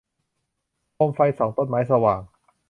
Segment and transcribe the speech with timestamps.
[0.93, 2.21] โคมไฟส่องต้นไม้สว่าง